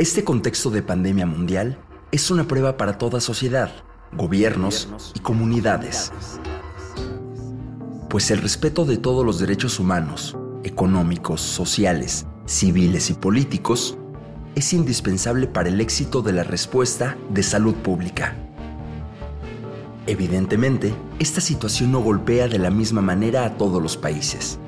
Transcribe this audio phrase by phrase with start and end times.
[0.00, 1.76] Este contexto de pandemia mundial
[2.10, 3.70] es una prueba para toda sociedad,
[4.16, 6.10] gobiernos y comunidades.
[8.08, 13.98] Pues el respeto de todos los derechos humanos, económicos, sociales, civiles y políticos
[14.54, 18.34] es indispensable para el éxito de la respuesta de salud pública.
[20.06, 24.58] Evidentemente, esta situación no golpea de la misma manera a todos los países.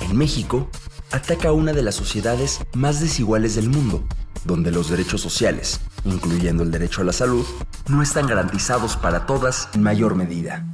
[0.00, 0.68] En México,
[1.12, 4.02] ataca a una de las sociedades más desiguales del mundo,
[4.44, 7.46] donde los derechos sociales, incluyendo el derecho a la salud,
[7.88, 10.64] no están garantizados para todas en mayor medida.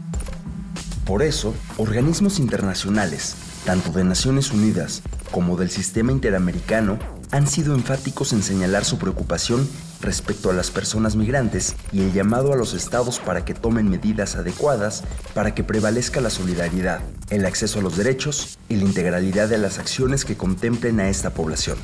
[1.05, 6.99] Por eso, organismos internacionales, tanto de Naciones Unidas como del sistema interamericano,
[7.31, 9.69] han sido enfáticos en señalar su preocupación
[10.01, 14.37] respecto a las personas migrantes y el llamado a los estados para que tomen medidas
[14.37, 15.03] adecuadas
[15.35, 17.01] para que prevalezca la solidaridad,
[17.31, 21.31] el acceso a los derechos y la integralidad de las acciones que contemplen a esta
[21.31, 21.79] población.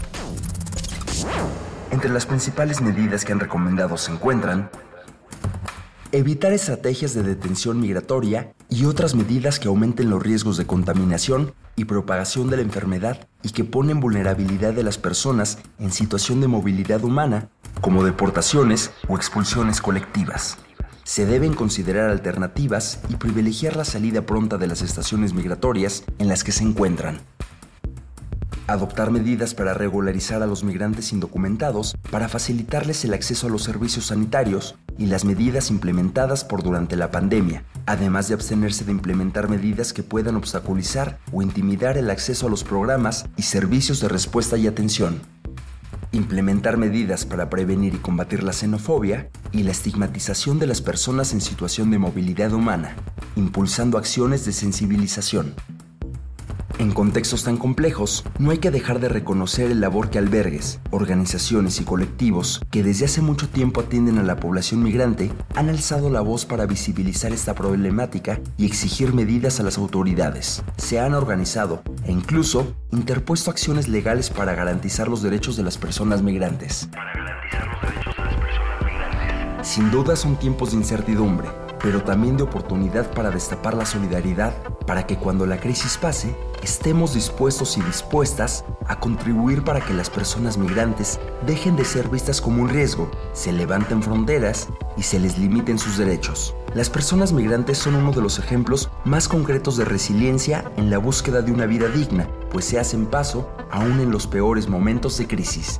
[1.90, 4.70] Entre las principales medidas que han recomendado se encuentran
[6.18, 11.86] evitar estrategias de detención migratoria y otras medidas que aumenten los riesgos de contaminación y
[11.86, 17.02] propagación de la enfermedad y que ponen vulnerabilidad de las personas en situación de movilidad
[17.02, 17.48] humana,
[17.80, 20.56] como deportaciones o expulsiones colectivas.
[21.02, 26.44] Se deben considerar alternativas y privilegiar la salida pronta de las estaciones migratorias en las
[26.44, 27.22] que se encuentran
[28.66, 34.06] adoptar medidas para regularizar a los migrantes indocumentados para facilitarles el acceso a los servicios
[34.06, 39.92] sanitarios y las medidas implementadas por durante la pandemia, además de abstenerse de implementar medidas
[39.92, 44.66] que puedan obstaculizar o intimidar el acceso a los programas y servicios de respuesta y
[44.66, 45.20] atención.
[46.12, 51.40] Implementar medidas para prevenir y combatir la xenofobia y la estigmatización de las personas en
[51.40, 52.94] situación de movilidad humana,
[53.34, 55.54] impulsando acciones de sensibilización.
[56.78, 61.80] En contextos tan complejos, no hay que dejar de reconocer el labor que albergues, organizaciones
[61.80, 66.20] y colectivos que desde hace mucho tiempo atienden a la población migrante han alzado la
[66.20, 70.64] voz para visibilizar esta problemática y exigir medidas a las autoridades.
[70.76, 76.22] Se han organizado e incluso interpuesto acciones legales para garantizar los derechos de las personas
[76.22, 76.88] migrantes.
[79.62, 81.48] Sin duda son tiempos de incertidumbre,
[81.84, 84.54] pero también de oportunidad para destapar la solidaridad
[84.86, 90.08] para que cuando la crisis pase estemos dispuestos y dispuestas a contribuir para que las
[90.08, 95.36] personas migrantes dejen de ser vistas como un riesgo, se levanten fronteras y se les
[95.36, 96.54] limiten sus derechos.
[96.72, 101.42] Las personas migrantes son uno de los ejemplos más concretos de resiliencia en la búsqueda
[101.42, 105.78] de una vida digna, pues se hacen paso aún en los peores momentos de crisis.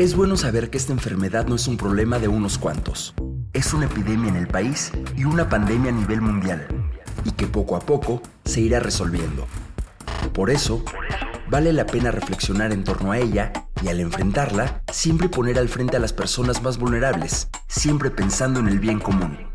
[0.00, 3.12] Es bueno saber que esta enfermedad no es un problema de unos cuantos.
[3.52, 6.66] Es una epidemia en el país y una pandemia a nivel mundial,
[7.22, 9.46] y que poco a poco se irá resolviendo.
[10.32, 10.82] Por eso,
[11.50, 13.52] vale la pena reflexionar en torno a ella
[13.82, 18.68] y al enfrentarla, siempre poner al frente a las personas más vulnerables, siempre pensando en
[18.68, 19.49] el bien común.